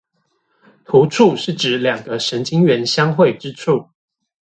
[0.83, 3.87] 突觸是指兩個神經元相會之處